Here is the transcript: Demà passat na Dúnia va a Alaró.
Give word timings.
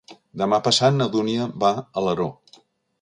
Demà 0.41 0.57
passat 0.67 0.95
na 0.95 1.07
Dúnia 1.17 1.47
va 1.65 1.71
a 1.83 1.85
Alaró. 2.03 2.29